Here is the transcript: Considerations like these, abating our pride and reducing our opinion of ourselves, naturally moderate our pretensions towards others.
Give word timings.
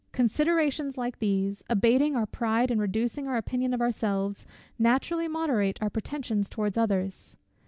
Considerations 0.13 0.97
like 0.97 1.19
these, 1.19 1.63
abating 1.69 2.15
our 2.15 2.25
pride 2.25 2.71
and 2.71 2.81
reducing 2.81 3.27
our 3.27 3.37
opinion 3.37 3.71
of 3.71 3.81
ourselves, 3.81 4.47
naturally 4.79 5.27
moderate 5.27 5.79
our 5.79 5.91
pretensions 5.91 6.49
towards 6.49 6.75
others. 6.75 7.37